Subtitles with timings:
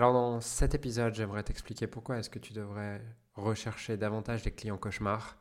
[0.00, 3.02] Alors dans cet épisode, j'aimerais t'expliquer pourquoi est-ce que tu devrais
[3.34, 5.36] rechercher davantage des clients cauchemars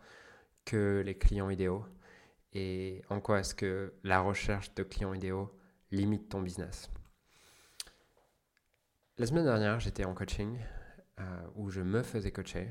[0.65, 1.85] que les clients idéaux
[2.51, 5.49] et en quoi est-ce que la recherche de clients idéaux
[5.91, 6.91] limite ton business.
[9.17, 10.59] La semaine dernière, j'étais en coaching
[11.21, 12.67] euh, où je me faisais coacher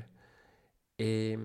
[0.99, 1.39] et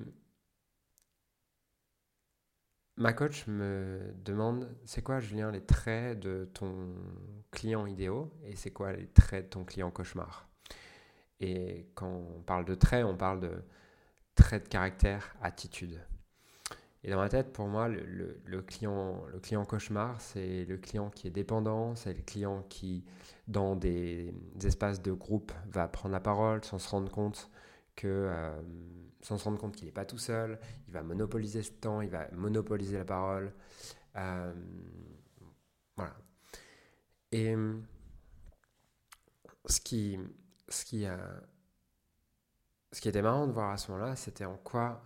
[2.97, 6.95] ma coach me demande c'est quoi Julien les traits de ton
[7.51, 10.49] client idéal et c'est quoi les traits de ton client cauchemar?
[11.41, 13.62] Et quand on parle de traits, on parle de
[14.35, 16.01] traits de caractère, attitude.
[17.02, 21.27] Et dans ma tête, pour moi, le, client, le client cauchemar, c'est le client qui
[21.27, 23.05] est dépendant, c'est le client qui,
[23.47, 24.33] dans des,
[24.65, 27.51] espaces de groupe, va prendre la parole sans se rendre compte
[27.95, 28.59] que, euh,
[29.24, 32.10] sans se rendre compte qu'il n'est pas tout seul, il va monopoliser ce temps, il
[32.10, 33.55] va monopoliser la parole.
[34.16, 34.55] Euh,
[35.96, 36.15] voilà.
[37.32, 37.56] Et
[39.66, 40.18] ce qui,
[40.68, 41.18] ce qui, a,
[42.92, 45.02] ce qui était marrant de voir à ce moment-là, c'était en quoi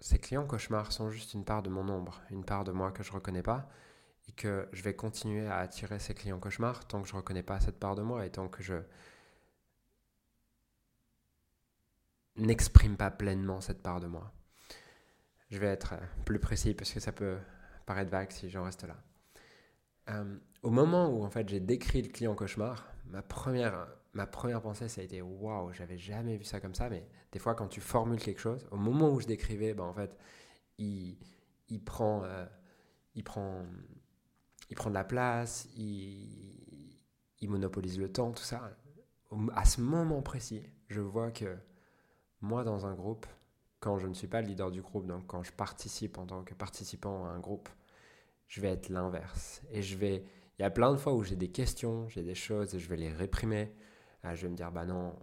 [0.00, 3.04] ces clients cauchemars sont juste une part de mon ombre, une part de moi que
[3.04, 3.68] je ne reconnais pas,
[4.28, 7.44] et que je vais continuer à attirer ces clients cauchemars tant que je ne reconnais
[7.44, 8.74] pas cette part de moi et tant que je
[12.38, 14.32] n'exprime pas pleinement cette part de moi.
[15.50, 17.38] Je vais être plus précis parce que ça peut
[17.86, 18.96] paraître vague si j'en reste là.
[20.08, 24.62] Euh, au moment où en fait j'ai décrit le client cauchemar, ma première ma première
[24.62, 26.88] pensée, ça a été waouh, j'avais jamais vu ça comme ça.
[26.88, 29.92] Mais des fois, quand tu formules quelque chose, au moment où je décrivais, ben, en
[29.92, 30.16] fait,
[30.78, 31.18] il,
[31.68, 32.46] il prend, euh,
[33.14, 33.64] il, prend,
[34.70, 36.96] il prend de la place, il,
[37.40, 38.76] il monopolise le temps, tout ça.
[39.54, 41.56] À ce moment précis, je vois que
[42.40, 43.26] moi, dans un groupe,
[43.80, 46.44] quand je ne suis pas le leader du groupe, donc quand je participe en tant
[46.44, 47.68] que participant à un groupe,
[48.48, 49.62] je vais être l'inverse.
[49.70, 50.24] Et je vais.
[50.58, 52.88] Il y a plein de fois où j'ai des questions, j'ai des choses et je
[52.88, 53.72] vais les réprimer.
[54.22, 55.14] Ah, je vais me dire, bah non,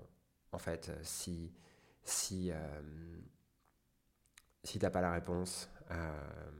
[0.51, 1.51] en fait, euh, si,
[2.03, 2.81] si, euh,
[4.63, 6.51] si tu n'as pas la réponse, euh,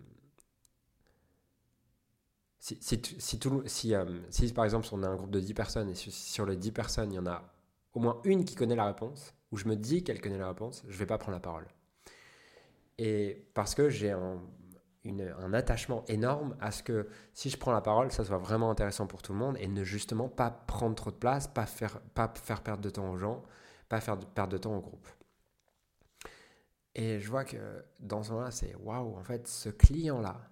[2.60, 3.94] si, si, si,
[4.30, 7.12] si, par exemple on a un groupe de 10 personnes et sur les 10 personnes,
[7.12, 7.44] il y en a
[7.94, 10.84] au moins une qui connaît la réponse, ou je me dis qu'elle connaît la réponse,
[10.88, 11.68] je ne vais pas prendre la parole.
[12.98, 14.42] Et parce que j'ai un,
[15.06, 19.06] un attachement énorme à ce que si je prends la parole, ça soit vraiment intéressant
[19.06, 22.34] pour tout le monde et ne justement pas prendre trop de place, pas faire, pas
[22.36, 23.44] faire perdre de temps aux gens,
[23.90, 25.08] pas faire perdre de temps au groupe.
[26.96, 27.58] Et je vois que
[28.00, 30.50] dans ce moment-là, c'est waouh, en fait, ce client-là,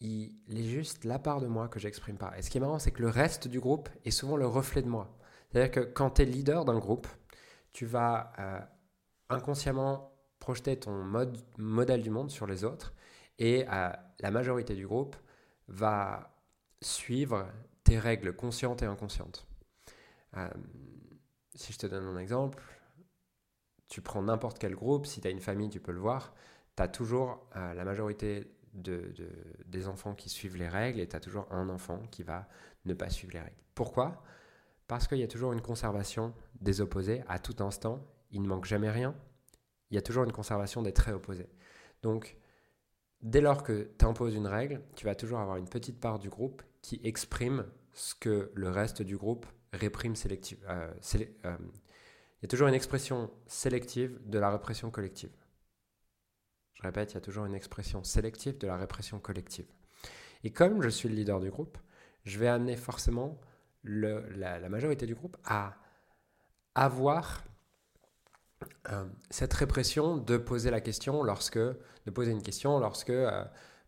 [0.00, 2.36] il, est juste la part de moi que j'exprime pas.
[2.36, 4.82] Et ce qui est marrant, c'est que le reste du groupe est souvent le reflet
[4.82, 5.16] de moi.
[5.50, 7.06] C'est-à-dire que quand tu es leader d'un groupe,
[7.72, 8.60] tu vas euh,
[9.28, 12.94] inconsciemment projeter ton mode, modèle du monde sur les autres
[13.38, 15.16] et euh, la majorité du groupe
[15.68, 16.34] va
[16.80, 17.48] suivre
[17.84, 19.46] tes règles conscientes et inconscientes.
[20.36, 20.48] Euh,
[21.54, 22.62] si je te donne un exemple,
[23.88, 26.32] tu prends n'importe quel groupe, si tu as une famille, tu peux le voir,
[26.76, 29.12] tu as toujours la majorité de,
[29.66, 32.48] des enfants qui suivent les règles et tu as toujours un enfant qui va
[32.84, 33.56] ne pas suivre les règles.
[33.74, 34.22] Pourquoi?
[34.90, 38.64] Parce qu'il y a toujours une conservation des opposés à tout instant, il ne manque
[38.64, 39.14] jamais rien,
[39.88, 41.48] il y a toujours une conservation des traits opposés.
[42.02, 42.36] Donc,
[43.22, 46.28] dès lors que tu imposes une règle, tu vas toujours avoir une petite part du
[46.28, 50.58] groupe qui exprime ce que le reste du groupe réprime sélective.
[50.68, 50.92] Euh,
[51.44, 55.30] euh, il y a toujours une expression sélective de la répression collective.
[56.74, 59.70] Je répète, il y a toujours une expression sélective de la répression collective.
[60.42, 61.78] Et comme je suis le leader du groupe,
[62.24, 63.40] je vais amener forcément
[63.84, 65.76] la, majorité du groupe à
[66.74, 67.42] avoir
[68.90, 73.44] euh, cette répression de poser la question lorsque, de poser une question lorsque euh,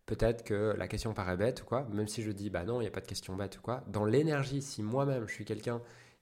[0.06, 2.84] peut-être que la question paraît bête ou quoi, même si je dis bah non, il
[2.84, 5.80] n'y a pas de question bête ou quoi, dans l'énergie, si moi-même je suis quelqu'un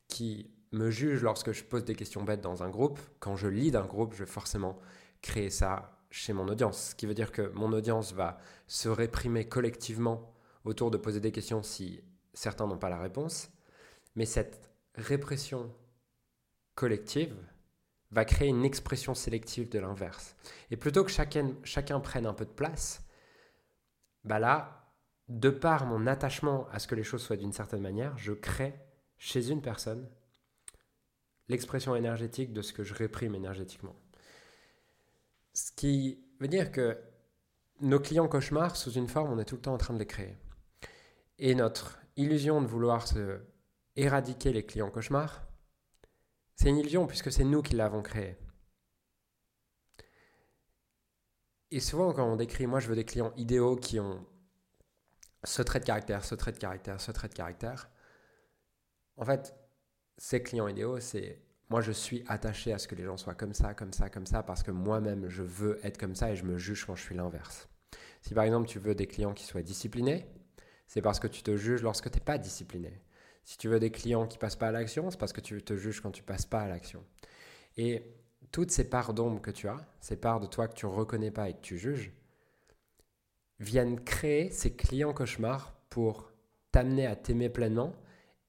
[0.08, 3.70] qui me juge lorsque je pose des questions bêtes dans un groupe, quand je lis
[3.70, 4.78] d'un groupe, je vais forcément
[5.22, 6.90] créer ça chez mon audience.
[6.90, 10.32] Ce qui veut dire que mon audience va se réprimer collectivement
[10.64, 12.02] autour de poser des questions si
[12.34, 13.50] certains n'ont pas la réponse.
[14.14, 15.72] Mais cette répression
[16.74, 17.36] collective,
[18.10, 20.36] va créer une expression sélective de l'inverse.
[20.70, 23.04] Et plutôt que chacun, chacun prenne un peu de place,
[24.24, 24.92] bah là,
[25.28, 28.74] de par mon attachement à ce que les choses soient d'une certaine manière, je crée
[29.16, 30.08] chez une personne
[31.48, 33.96] l'expression énergétique de ce que je réprime énergétiquement.
[35.52, 36.96] Ce qui veut dire que
[37.80, 40.06] nos clients cauchemars, sous une forme, on est tout le temps en train de les
[40.06, 40.36] créer.
[41.38, 43.40] Et notre illusion de vouloir se
[43.96, 45.46] éradiquer les clients cauchemars,
[46.56, 48.36] c'est une illusion puisque c'est nous qui l'avons créé.
[51.70, 54.26] Et souvent, quand on décrit, moi je veux des clients idéaux qui ont
[55.44, 57.88] ce trait de caractère, ce trait de caractère, ce trait de caractère,
[59.16, 59.54] en fait,
[60.18, 63.54] ces clients idéaux, c'est moi je suis attaché à ce que les gens soient comme
[63.54, 66.44] ça, comme ça, comme ça, parce que moi-même je veux être comme ça et je
[66.44, 67.68] me juge quand je suis l'inverse.
[68.22, 70.26] Si par exemple tu veux des clients qui soient disciplinés,
[70.86, 73.00] c'est parce que tu te juges lorsque tu n'es pas discipliné.
[73.44, 75.76] Si tu veux des clients qui passent pas à l'action, c'est parce que tu te
[75.76, 77.04] juges quand tu passes pas à l'action.
[77.76, 78.02] Et
[78.52, 81.48] toutes ces parts d'ombre que tu as, ces parts de toi que tu reconnais pas
[81.48, 82.12] et que tu juges,
[83.58, 86.32] viennent créer ces clients cauchemars pour
[86.72, 87.92] t'amener à t'aimer pleinement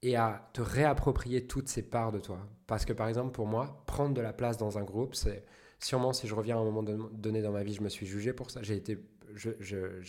[0.02, 2.40] et à te réapproprier toutes ces parts de toi.
[2.66, 5.44] Parce que par exemple, pour moi, prendre de la place dans un groupe, c'est
[5.80, 8.34] sûrement si je reviens à un moment donné dans ma vie, je me suis jugé
[8.34, 8.98] pour ça, j'ai été,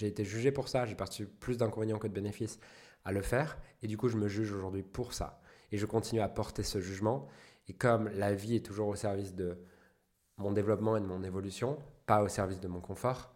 [0.00, 2.58] été jugé pour ça, j'ai perçu plus d'inconvénients que de bénéfices
[3.04, 5.40] à le faire, et du coup je me juge aujourd'hui pour ça.
[5.70, 7.28] Et je continue à porter ce jugement,
[7.68, 9.58] et comme la vie est toujours au service de
[10.36, 13.32] mon développement et de mon évolution, pas au service de mon confort,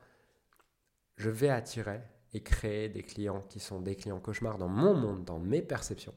[1.17, 2.01] je vais attirer
[2.33, 6.15] et créer des clients qui sont des clients cauchemars dans mon monde, dans mes perceptions,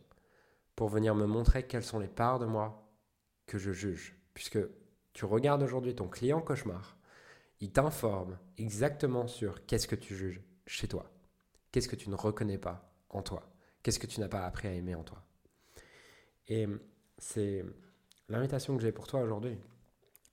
[0.75, 2.90] pour venir me montrer quelles sont les parts de moi
[3.46, 4.16] que je juge.
[4.34, 4.60] Puisque
[5.13, 6.98] tu regardes aujourd'hui ton client cauchemar,
[7.60, 11.12] il t'informe exactement sur qu'est-ce que tu juges chez toi,
[11.72, 13.50] qu'est-ce que tu ne reconnais pas en toi,
[13.84, 15.24] qu'est-ce que tu n'as pas appris à aimer en toi?
[16.48, 16.68] Et
[17.18, 17.64] c'est
[18.28, 19.58] l'invitation que j'ai pour toi aujourd'hui.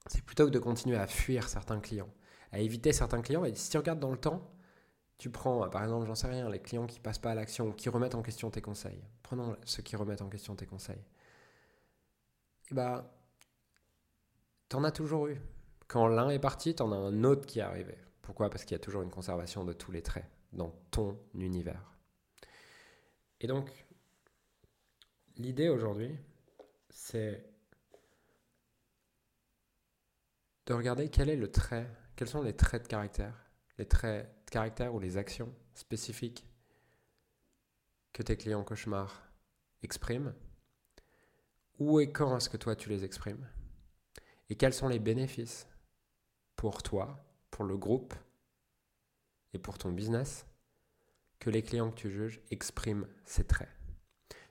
[0.07, 2.09] C'est plutôt que de continuer à fuir certains clients,
[2.51, 3.45] à éviter certains clients.
[3.45, 4.51] Et si tu regardes dans le temps,
[5.17, 7.89] tu prends, par exemple, j'en sais rien, les clients qui passent pas à l'action, qui
[7.89, 9.03] remettent en question tes conseils.
[9.23, 11.03] Prenons ceux qui remettent en question tes conseils.
[12.71, 13.11] Et bah,
[14.69, 15.41] t'en as toujours eu.
[15.87, 17.97] Quand l'un est parti, t'en as un autre qui est arrivé.
[18.21, 18.49] Pourquoi?
[18.49, 21.96] Parce qu'il y a toujours une conservation de tous les traits dans ton univers.
[23.39, 23.85] Et donc,
[25.35, 26.17] l'idée aujourd'hui,
[26.89, 27.45] c'est
[30.65, 33.45] de regarder quel est le trait, quels sont les traits de caractère,
[33.77, 36.45] les traits de caractère ou les actions spécifiques
[38.11, 39.23] que tes clients cauchemars
[39.83, 40.33] expriment,
[41.77, 43.47] où et quand est-ce que toi tu les exprimes,
[44.49, 45.67] et quels sont les bénéfices
[46.55, 48.15] pour toi, pour le groupe
[49.53, 50.45] et pour ton business
[51.39, 53.69] que les clients que tu juges expriment ces traits.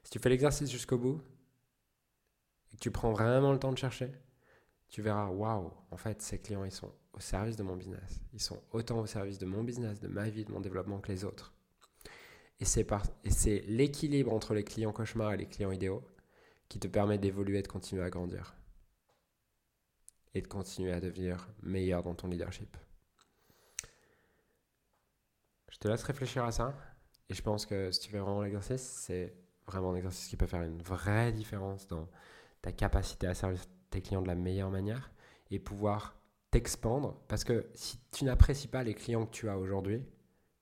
[0.02, 1.20] Si tu fais l'exercice jusqu'au bout
[2.72, 4.12] et que tu prends vraiment le temps de chercher,
[4.88, 8.20] tu verras, waouh, en fait, ces clients, ils sont au service de mon business.
[8.32, 11.10] Ils sont autant au service de mon business, de ma vie, de mon développement que
[11.10, 11.52] les autres.
[12.60, 16.02] Et c'est, l'équilibre entre les clients cauchemars et les clients idéaux
[16.68, 18.54] qui te permet d'évoluer et de continuer à grandir.
[20.34, 22.76] Et de continuer à devenir meilleur dans ton leadership.
[25.76, 26.74] Je te laisse réfléchir à ça.
[27.28, 29.36] Et je pense que si tu fais vraiment l'exercice, c'est
[29.66, 32.08] vraiment un exercice qui peut faire une vraie différence dans
[32.62, 35.12] ta capacité à servir tes clients de la meilleure manière
[35.50, 36.18] et pouvoir
[36.50, 37.20] t'expandre.
[37.28, 40.02] Parce que si tu n'apprécies pas les clients que tu as aujourd'hui,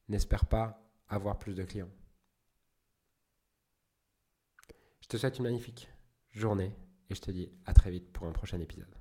[0.09, 1.91] n'espère pas avoir plus de clients.
[5.01, 5.89] Je te souhaite une magnifique
[6.33, 6.75] journée
[7.09, 8.93] et je te dis à très vite pour un prochain épisode.